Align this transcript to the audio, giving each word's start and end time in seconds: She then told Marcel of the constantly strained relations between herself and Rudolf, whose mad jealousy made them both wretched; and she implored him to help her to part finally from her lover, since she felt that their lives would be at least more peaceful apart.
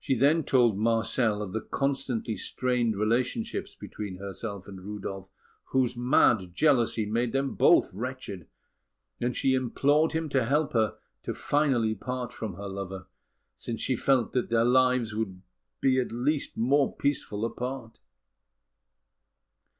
She 0.00 0.16
then 0.16 0.42
told 0.42 0.76
Marcel 0.76 1.40
of 1.40 1.52
the 1.52 1.60
constantly 1.60 2.36
strained 2.36 2.96
relations 2.96 3.54
between 3.76 4.16
herself 4.16 4.66
and 4.66 4.80
Rudolf, 4.80 5.30
whose 5.66 5.96
mad 5.96 6.52
jealousy 6.52 7.06
made 7.06 7.30
them 7.30 7.54
both 7.54 7.94
wretched; 7.94 8.48
and 9.20 9.36
she 9.36 9.54
implored 9.54 10.10
him 10.10 10.28
to 10.30 10.44
help 10.46 10.72
her 10.72 10.96
to 11.22 11.30
part 11.32 11.38
finally 11.40 11.94
from 11.94 12.54
her 12.54 12.66
lover, 12.68 13.06
since 13.54 13.80
she 13.80 13.94
felt 13.94 14.32
that 14.32 14.50
their 14.50 14.64
lives 14.64 15.14
would 15.14 15.40
be 15.80 16.00
at 16.00 16.10
least 16.10 16.56
more 16.56 16.92
peaceful 16.92 17.44
apart. 17.44 18.00